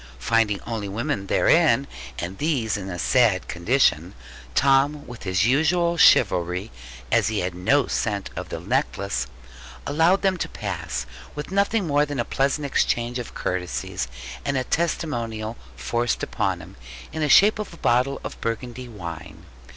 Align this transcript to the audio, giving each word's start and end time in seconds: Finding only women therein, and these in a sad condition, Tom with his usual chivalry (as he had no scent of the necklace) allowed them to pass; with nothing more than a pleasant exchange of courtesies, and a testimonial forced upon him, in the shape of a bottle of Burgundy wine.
Finding 0.17 0.59
only 0.65 0.89
women 0.89 1.27
therein, 1.27 1.85
and 2.17 2.39
these 2.39 2.75
in 2.75 2.89
a 2.89 2.97
sad 2.97 3.47
condition, 3.47 4.15
Tom 4.55 5.05
with 5.05 5.21
his 5.21 5.45
usual 5.45 5.95
chivalry 5.95 6.71
(as 7.11 7.27
he 7.27 7.41
had 7.41 7.53
no 7.53 7.85
scent 7.85 8.31
of 8.35 8.49
the 8.49 8.59
necklace) 8.59 9.27
allowed 9.85 10.23
them 10.23 10.37
to 10.37 10.49
pass; 10.49 11.05
with 11.35 11.51
nothing 11.51 11.85
more 11.85 12.03
than 12.03 12.19
a 12.19 12.25
pleasant 12.25 12.65
exchange 12.65 13.19
of 13.19 13.35
courtesies, 13.35 14.07
and 14.43 14.57
a 14.57 14.63
testimonial 14.63 15.55
forced 15.75 16.23
upon 16.23 16.61
him, 16.63 16.77
in 17.13 17.21
the 17.21 17.29
shape 17.29 17.59
of 17.59 17.71
a 17.71 17.77
bottle 17.77 18.19
of 18.23 18.41
Burgundy 18.41 18.89
wine. 18.89 19.45